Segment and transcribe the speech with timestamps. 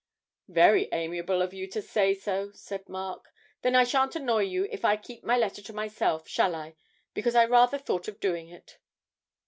[0.47, 3.31] 'Very amiable of you to say so,' said Mark.
[3.61, 6.73] 'Then I shan't annoy you if I keep my letter to myself, shall I?
[7.13, 8.79] Because I rather thought of doing it.'